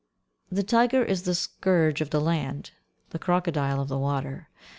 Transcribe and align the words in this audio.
The 0.51 0.63
tiger 0.63 1.05
is 1.05 1.21
the 1.25 1.35
scourge 1.35 2.01
of 2.01 2.09
the 2.09 2.19
land, 2.19 2.71
the 3.11 3.19
crocodile 3.19 3.79
of 3.79 3.87
the 3.87 3.99
water. 3.99 4.49